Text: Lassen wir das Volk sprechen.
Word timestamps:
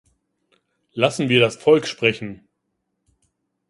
Lassen 0.93 1.29
wir 1.29 1.39
das 1.39 1.57
Volk 1.57 1.85
sprechen. 1.85 2.47